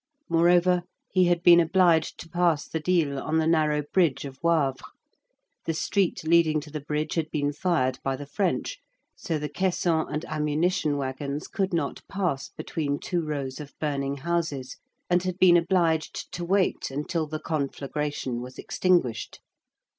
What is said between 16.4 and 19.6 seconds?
wait until the conflagration was extinguished.